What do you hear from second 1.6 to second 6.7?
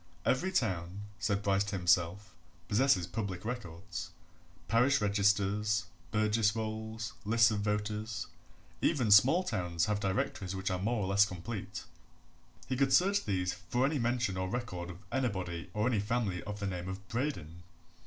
to himself, possesses public records parish registers, burgess